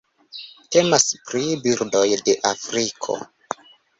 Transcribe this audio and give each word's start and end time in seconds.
Temas 0.75 1.05
pri 1.27 1.41
birdoj 1.67 2.05
de 2.29 2.37
Afriko. 2.53 3.21